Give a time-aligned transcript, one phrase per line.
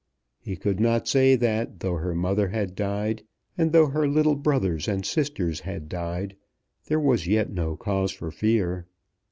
[0.39, 3.21] He could not say that though her mother had died,
[3.55, 6.35] and though her little brothers and sisters had died,
[6.87, 8.87] there was yet no cause for fear.